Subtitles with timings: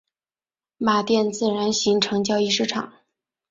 [0.77, 2.91] 马甸自然形成交易市场。